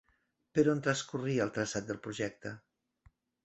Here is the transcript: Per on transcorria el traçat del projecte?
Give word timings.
Per 0.57 0.63
on 0.73 0.81
transcorria 0.87 1.45
el 1.47 1.53
traçat 1.59 1.87
del 1.91 2.03
projecte? 2.09 2.59